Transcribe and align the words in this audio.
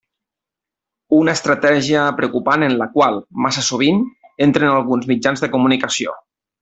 Una 1.17 1.35
estratègia 1.39 2.05
preocupant 2.21 2.67
en 2.69 2.77
la 2.79 2.87
qual, 2.95 3.19
massa 3.47 3.65
sovint, 3.67 4.01
entren 4.47 4.73
alguns 4.79 5.07
mitjans 5.13 5.45
de 5.45 5.51
comunicació. 5.59 6.17